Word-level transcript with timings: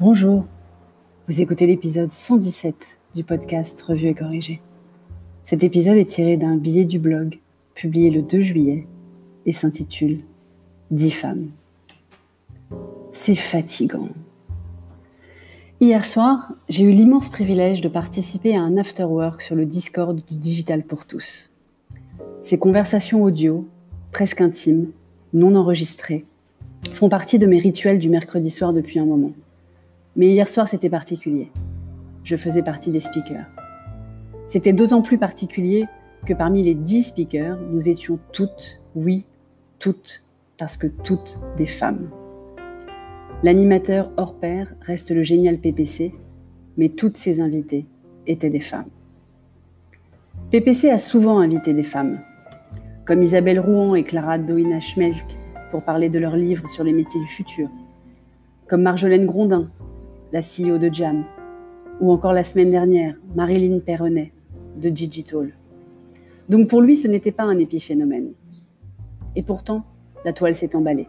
Bonjour, 0.00 0.46
vous 1.28 1.42
écoutez 1.42 1.66
l'épisode 1.66 2.10
117 2.10 2.98
du 3.14 3.22
podcast 3.22 3.82
Revue 3.82 4.06
et 4.06 4.14
corrigé. 4.14 4.62
Cet 5.44 5.62
épisode 5.62 5.98
est 5.98 6.06
tiré 6.06 6.38
d'un 6.38 6.56
billet 6.56 6.86
du 6.86 6.98
blog 6.98 7.38
publié 7.74 8.08
le 8.08 8.22
2 8.22 8.40
juillet 8.40 8.86
et 9.44 9.52
s'intitule 9.52 10.20
10 10.90 11.10
femmes. 11.10 11.50
C'est 13.12 13.34
fatigant. 13.34 14.08
Hier 15.82 16.02
soir, 16.06 16.50
j'ai 16.70 16.84
eu 16.84 16.92
l'immense 16.92 17.28
privilège 17.28 17.82
de 17.82 17.88
participer 17.88 18.56
à 18.56 18.62
un 18.62 18.78
afterwork 18.78 19.42
sur 19.42 19.54
le 19.54 19.66
Discord 19.66 20.16
du 20.16 20.34
Digital 20.34 20.82
pour 20.82 21.04
tous. 21.04 21.50
Ces 22.40 22.58
conversations 22.58 23.22
audio, 23.22 23.68
presque 24.12 24.40
intimes, 24.40 24.92
non 25.34 25.54
enregistrées, 25.54 26.24
font 26.94 27.10
partie 27.10 27.38
de 27.38 27.46
mes 27.46 27.58
rituels 27.58 27.98
du 27.98 28.08
mercredi 28.08 28.50
soir 28.50 28.72
depuis 28.72 28.98
un 28.98 29.04
moment. 29.04 29.32
Mais 30.16 30.28
hier 30.28 30.48
soir, 30.48 30.68
c'était 30.68 30.90
particulier. 30.90 31.50
Je 32.24 32.36
faisais 32.36 32.62
partie 32.62 32.90
des 32.90 33.00
speakers. 33.00 33.46
C'était 34.48 34.72
d'autant 34.72 35.02
plus 35.02 35.18
particulier 35.18 35.86
que 36.26 36.34
parmi 36.34 36.62
les 36.62 36.74
dix 36.74 37.04
speakers, 37.04 37.58
nous 37.70 37.88
étions 37.88 38.18
toutes, 38.32 38.80
oui, 38.94 39.26
toutes, 39.78 40.24
parce 40.58 40.76
que 40.76 40.88
toutes 40.88 41.40
des 41.56 41.66
femmes. 41.66 42.10
L'animateur 43.42 44.10
hors 44.16 44.34
pair 44.34 44.74
reste 44.82 45.12
le 45.12 45.22
génial 45.22 45.58
PPC, 45.58 46.12
mais 46.76 46.90
toutes 46.90 47.16
ses 47.16 47.40
invitées 47.40 47.86
étaient 48.26 48.50
des 48.50 48.60
femmes. 48.60 48.90
PPC 50.50 50.90
a 50.90 50.98
souvent 50.98 51.38
invité 51.38 51.72
des 51.72 51.84
femmes, 51.84 52.20
comme 53.06 53.22
Isabelle 53.22 53.60
Rouen 53.60 53.94
et 53.94 54.02
Clara 54.02 54.36
Doina 54.38 54.80
Schmelk 54.80 55.38
pour 55.70 55.84
parler 55.84 56.10
de 56.10 56.18
leur 56.18 56.36
livre 56.36 56.68
sur 56.68 56.84
les 56.84 56.92
métiers 56.92 57.20
du 57.20 57.28
futur, 57.28 57.68
comme 58.68 58.82
Marjolaine 58.82 59.26
Grondin, 59.26 59.70
la 60.32 60.40
CEO 60.40 60.78
de 60.78 60.92
Jam, 60.92 61.24
ou 62.00 62.12
encore 62.12 62.32
la 62.32 62.44
semaine 62.44 62.70
dernière, 62.70 63.14
Marilyn 63.34 63.80
Perronnet 63.80 64.32
de 64.76 64.88
Digital. 64.88 65.52
Donc 66.48 66.68
pour 66.68 66.80
lui, 66.80 66.96
ce 66.96 67.08
n'était 67.08 67.32
pas 67.32 67.44
un 67.44 67.58
épiphénomène. 67.58 68.32
Et 69.36 69.42
pourtant, 69.42 69.84
la 70.24 70.32
toile 70.32 70.54
s'est 70.54 70.76
emballée. 70.76 71.08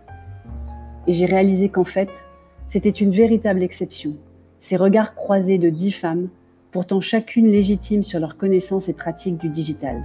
Et 1.07 1.13
j'ai 1.13 1.25
réalisé 1.25 1.69
qu'en 1.69 1.83
fait, 1.83 2.27
c'était 2.67 2.89
une 2.89 3.11
véritable 3.11 3.63
exception. 3.63 4.15
Ces 4.59 4.75
regards 4.75 5.15
croisés 5.15 5.57
de 5.57 5.69
dix 5.69 5.91
femmes, 5.91 6.29
pourtant 6.71 7.01
chacune 7.01 7.47
légitime 7.47 8.03
sur 8.03 8.19
leurs 8.19 8.37
connaissances 8.37 8.89
et 8.89 8.93
pratiques 8.93 9.37
du 9.37 9.49
digital, 9.49 10.03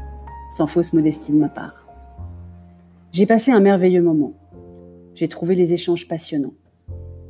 sans 0.50 0.67
fausse 0.67 0.92
modestie 0.92 1.33
de 1.33 1.39
ma 1.39 1.48
part. 1.48 1.87
J'ai 3.12 3.27
passé 3.27 3.50
un 3.50 3.61
merveilleux 3.61 4.03
moment. 4.03 4.33
J'ai 5.14 5.28
trouvé 5.28 5.55
les 5.55 5.72
échanges 5.72 6.09
passionnants. 6.09 6.55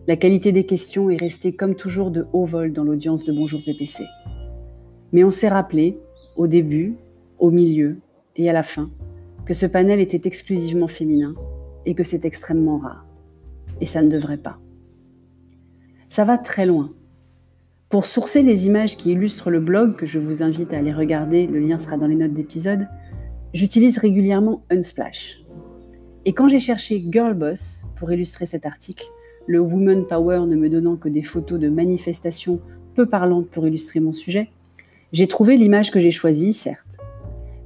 La 0.09 0.15
qualité 0.17 0.53
des 0.53 0.67
questions 0.67 1.11
est 1.11 1.21
restée 1.21 1.53
comme 1.53 1.75
toujours 1.75 2.13
de 2.13 2.29
haut 2.33 2.45
vol 2.45 2.73
dans 2.73 2.85
l'audience 2.85 3.25
de 3.25 3.33
Bonjour 3.33 3.61
PPC. 3.65 4.05
Mais 5.11 5.25
on 5.25 5.33
s'est 5.33 5.49
rappelé, 5.49 5.99
au 6.37 6.47
début, 6.47 6.95
au 7.41 7.51
milieu 7.51 7.97
et 8.37 8.49
à 8.49 8.53
la 8.53 8.63
fin, 8.63 8.89
que 9.47 9.53
ce 9.53 9.67
panel 9.67 9.99
était 9.99 10.29
exclusivement 10.29 10.87
féminin 10.87 11.35
et 11.87 11.95
que 11.95 12.05
c'est 12.05 12.25
extrêmement 12.25 12.79
rare. 12.79 13.05
Et 13.81 13.87
ça 13.87 14.01
ne 14.01 14.09
devrait 14.09 14.37
pas. 14.37 14.61
Ça 16.09 16.23
va 16.23 16.39
très 16.39 16.67
loin. 16.67 16.93
Pour 17.89 18.07
sourcer 18.07 18.45
les 18.45 18.69
images 18.69 18.97
qui 18.97 19.11
illustrent 19.11 19.51
le 19.51 19.59
blog, 19.59 19.97
que 19.97 20.07
je 20.07 20.21
vous 20.21 20.41
invite 20.41 20.73
à 20.73 20.79
aller 20.79 20.93
regarder, 20.93 21.49
le 21.49 21.59
lien 21.59 21.81
sera 21.81 21.97
dans 21.97 22.07
les 22.07 22.15
notes 22.15 22.33
d'épisode, 22.33 22.87
j'utilise 23.55 23.99
régulièrement 23.99 24.63
Unsplash. 24.71 25.43
Et 26.27 26.33
quand 26.33 26.47
j'ai 26.47 26.61
cherché 26.61 27.05
Girl 27.11 27.35
Boss 27.35 27.87
pour 27.97 28.13
illustrer 28.13 28.47
cet 28.47 28.67
article, 28.67 29.07
le 29.47 29.61
Woman 29.61 30.07
Power 30.07 30.41
ne 30.47 30.57
me 30.57 30.69
donnant 30.69 30.97
que 30.97 31.09
des 31.09 31.23
photos 31.23 31.59
de 31.59 31.69
manifestations 31.69 32.61
peu 32.95 33.07
parlantes 33.07 33.49
pour 33.49 33.67
illustrer 33.67 34.01
mon 34.01 34.13
sujet, 34.13 34.51
j'ai 35.13 35.27
trouvé 35.27 35.57
l'image 35.57 35.91
que 35.91 36.01
j'ai 36.01 36.11
choisie, 36.11 36.53
certes. 36.53 36.99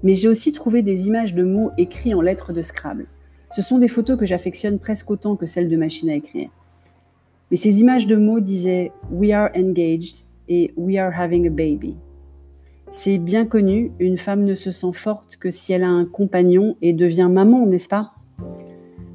Mais 0.03 0.15
j'ai 0.15 0.29
aussi 0.29 0.53
trouvé 0.53 0.83
des 0.83 1.09
images 1.09 1.35
de 1.35 1.43
mots 1.43 1.71
écrits 1.79 2.15
en 2.15 2.21
lettres 2.21 2.53
de 2.53 2.63
Scrabble. 2.63 3.07
Ce 3.51 3.63
sont 3.63 3.79
des 3.79 3.89
photos 3.89 4.19
que 4.19 4.27
j'affectionne 4.27 4.79
presque 4.79 5.11
autant 5.11 5.37
que 5.37 5.47
celles 5.47 5.69
de 5.69 5.77
machine 5.77 6.11
à 6.11 6.15
écrire. 6.15 6.51
Mais 7.51 7.57
ces 7.57 7.81
images 7.81 8.07
de 8.07 8.17
mots 8.17 8.41
disaient 8.41 8.93
We 9.11 9.33
are 9.33 9.51
engaged 9.57 10.27
et 10.49 10.73
We 10.77 10.99
are 10.99 11.13
having 11.13 11.47
a 11.47 11.51
baby. 11.51 11.97
C'est 12.93 13.19
bien 13.19 13.47
connu, 13.47 13.93
une 13.99 14.19
femme 14.19 14.45
ne 14.45 14.55
se 14.55 14.71
sent 14.71 14.93
forte 14.93 15.37
que 15.37 15.51
si 15.51 15.73
elle 15.73 15.85
a 15.85 15.89
un 15.89 16.05
compagnon 16.05 16.77
et 16.83 16.93
devient 16.93 17.29
maman, 17.31 17.67
n'est-ce 17.67 17.89
pas? 17.89 18.13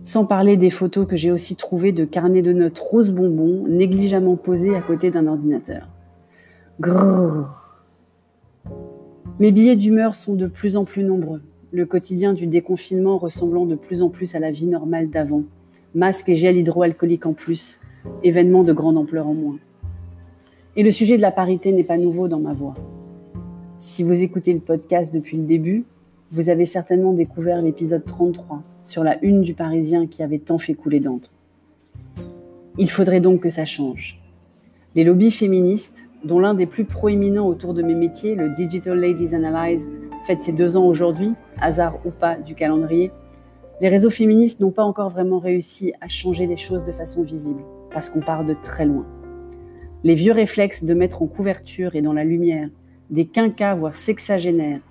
Sans 0.06 0.28
parler 0.28 0.56
des 0.56 0.70
photos 0.70 1.08
que 1.08 1.16
j'ai 1.16 1.32
aussi 1.32 1.56
trouvées 1.56 1.92
de 1.92 2.06
carnets 2.06 2.44
de 2.44 2.54
notes 2.54 2.78
rose 2.78 3.10
bonbon 3.10 3.66
négligemment 3.68 4.36
posés 4.36 4.76
à 4.76 4.82
côté 4.82 5.10
d'un 5.10 5.26
ordinateur. 5.26 5.90
Grrr. 6.80 7.80
Mes 9.40 9.52
billets 9.52 9.76
d'humeur 9.76 10.14
sont 10.14 10.36
de 10.36 10.46
plus 10.46 10.78
en 10.78 10.86
plus 10.86 11.04
nombreux, 11.04 11.42
le 11.72 11.88
quotidien 11.88 12.34
du 12.34 12.46
déconfinement 12.46 13.18
ressemblant 13.18 13.66
de 13.66 13.74
plus 13.74 14.04
en 14.04 14.10
plus 14.10 14.36
à 14.36 14.40
la 14.40 14.52
vie 14.52 14.68
normale 14.68 15.10
d'avant. 15.10 15.42
Masque 15.96 16.30
et 16.30 16.36
gel 16.36 16.56
hydroalcoolique 16.58 17.26
en 17.26 17.34
plus, 17.34 17.82
événement 18.22 18.62
de 18.62 18.74
grande 18.74 19.00
ampleur 19.00 19.28
en 19.28 19.34
moins. 19.34 19.58
Et 20.76 20.84
le 20.84 20.92
sujet 20.92 21.18
de 21.18 21.24
la 21.24 21.32
parité 21.32 21.72
n'est 21.72 21.84
pas 21.84 21.98
nouveau 21.98 22.28
dans 22.28 22.40
ma 22.40 22.54
voix. 22.54 22.76
Si 23.80 24.04
vous 24.04 24.22
écoutez 24.22 24.54
le 24.54 24.60
podcast 24.60 25.12
depuis 25.12 25.38
le 25.38 25.48
début, 25.48 25.84
vous 26.32 26.50
avez 26.50 26.66
certainement 26.66 27.14
découvert 27.14 27.62
l'épisode 27.62 28.06
33 28.06 28.64
sur 28.84 29.04
la 29.04 29.24
une 29.24 29.42
du 29.42 29.54
Parisien 29.54 30.08
qui 30.08 30.24
avait 30.24 30.40
tant 30.40 30.58
fait 30.58 30.74
couler 30.74 31.00
d'entre. 31.00 31.32
Il 32.78 32.90
faudrait 32.90 33.22
donc 33.22 33.42
que 33.42 33.50
ça 33.50 33.66
change. 33.66 34.20
Les 34.96 35.04
lobbies 35.04 35.32
féministes, 35.32 36.10
dont 36.24 36.40
l'un 36.40 36.54
des 36.54 36.66
plus 36.66 36.86
proéminents 36.86 37.48
autour 37.48 37.74
de 37.74 37.84
mes 37.84 37.96
métiers, 37.96 38.36
le 38.36 38.50
Digital 38.50 39.00
Ladies 39.00 39.36
Analyze, 39.36 39.90
fête 40.26 40.42
ses 40.42 40.52
deux 40.52 40.78
ans 40.78 40.86
aujourd'hui, 40.86 41.34
hasard 41.60 42.00
ou 42.06 42.12
pas 42.12 42.38
du 42.38 42.56
calendrier, 42.56 43.12
les 43.82 43.90
réseaux 43.90 44.10
féministes 44.10 44.62
n'ont 44.62 44.72
pas 44.72 44.84
encore 44.84 45.10
vraiment 45.10 45.40
réussi 45.40 45.94
à 46.02 46.08
changer 46.08 46.48
les 46.48 46.58
choses 46.58 46.86
de 46.86 46.92
façon 46.92 47.24
visible, 47.24 47.62
parce 47.92 48.10
qu'on 48.10 48.22
part 48.22 48.46
de 48.46 48.54
très 48.54 48.86
loin. 48.86 49.06
Les 50.04 50.16
vieux 50.16 50.32
réflexes 50.32 50.84
de 50.84 50.94
mettre 50.94 51.22
en 51.22 51.28
couverture 51.28 51.96
et 51.96 52.02
dans 52.02 52.14
la 52.14 52.24
lumière 52.24 52.70
des 53.10 53.26
quinquas, 53.26 53.76
voire 53.76 53.96
sexagénaires, 53.96 54.82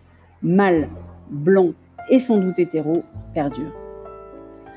mâles, 0.42 0.88
blancs 1.34 1.74
et 2.10 2.18
sans 2.18 2.38
doute 2.38 2.58
hétéros, 2.58 3.02
perdurent. 3.34 3.74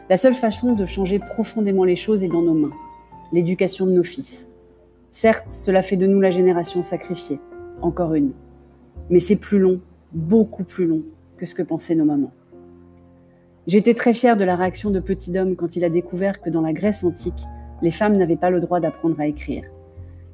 La 0.09 0.17
seule 0.17 0.33
façon 0.33 0.73
de 0.73 0.85
changer 0.85 1.19
profondément 1.19 1.83
les 1.83 1.95
choses 1.95 2.23
est 2.23 2.29
dans 2.29 2.41
nos 2.41 2.53
mains, 2.53 2.73
l'éducation 3.31 3.85
de 3.85 3.91
nos 3.91 4.03
fils, 4.03 4.49
Certes, 5.19 5.51
cela 5.51 5.81
fait 5.81 5.97
de 5.97 6.05
nous 6.05 6.19
la 6.19 6.29
génération 6.29 6.83
sacrifiée, 6.83 7.39
encore 7.81 8.13
une. 8.13 8.33
Mais 9.09 9.19
c'est 9.19 9.35
plus 9.35 9.57
long, 9.57 9.79
beaucoup 10.11 10.63
plus 10.63 10.85
long 10.85 11.01
que 11.37 11.47
ce 11.47 11.55
que 11.55 11.63
pensaient 11.63 11.95
nos 11.95 12.05
mamans. 12.05 12.31
J'étais 13.65 13.95
très 13.95 14.13
fière 14.13 14.37
de 14.37 14.43
la 14.43 14.55
réaction 14.55 14.91
de 14.91 14.99
Petit 14.99 15.35
Homme 15.37 15.55
quand 15.55 15.75
il 15.75 15.83
a 15.83 15.89
découvert 15.89 16.39
que 16.39 16.51
dans 16.51 16.61
la 16.61 16.71
Grèce 16.71 17.03
antique, 17.03 17.45
les 17.81 17.89
femmes 17.89 18.17
n'avaient 18.17 18.35
pas 18.35 18.51
le 18.51 18.59
droit 18.59 18.79
d'apprendre 18.79 19.19
à 19.19 19.25
écrire. 19.25 19.63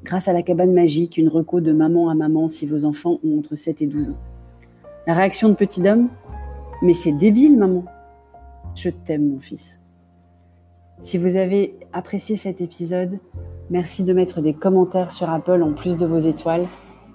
Grâce 0.03 0.27
à 0.27 0.33
la 0.33 0.43
cabane 0.43 0.73
magique, 0.73 1.17
une 1.17 1.29
reco 1.29 1.61
de 1.61 1.71
maman 1.71 2.09
à 2.09 2.13
maman 2.13 2.49
si 2.49 2.65
vos 2.65 2.83
enfants 2.83 3.19
ont 3.23 3.37
entre 3.37 3.55
7 3.55 3.83
et 3.83 3.87
12 3.87 4.09
ans. 4.09 4.17
La 5.07 5.13
réaction 5.13 5.49
de 5.49 5.55
Petit 5.55 5.87
Homme 5.87 6.09
Mais 6.81 6.93
c'est 6.93 7.11
débile, 7.11 7.57
maman. 7.57 7.85
Je 8.75 8.89
t'aime, 8.89 9.33
mon 9.33 9.39
fils. 9.39 9.79
Si 11.01 11.17
vous 11.17 11.35
avez 11.35 11.77
apprécié 11.91 12.37
cet 12.37 12.61
épisode, 12.61 13.19
Merci 13.69 14.03
de 14.03 14.13
mettre 14.13 14.41
des 14.41 14.53
commentaires 14.53 15.11
sur 15.11 15.29
Apple 15.29 15.63
en 15.63 15.73
plus 15.73 15.97
de 15.97 16.05
vos 16.05 16.19
étoiles 16.19 16.67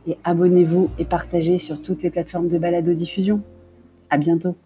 et 0.07 0.17
abonnez-vous 0.25 0.91
et 0.99 1.05
partagez 1.05 1.59
sur 1.59 1.83
toutes 1.83 2.03
les 2.03 2.11
plateformes 2.11 2.49
de 2.49 2.59
balado-diffusion. 2.59 3.43
À 4.11 4.17
bientôt. 4.17 4.57